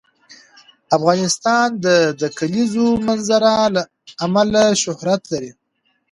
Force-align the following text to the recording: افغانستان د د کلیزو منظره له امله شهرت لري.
افغانستان 0.97 1.67
د 1.85 1.87
د 2.21 2.23
کلیزو 2.39 2.87
منظره 3.07 3.53
له 3.75 3.83
امله 4.25 4.63
شهرت 4.83 5.21
لري. 5.31 5.51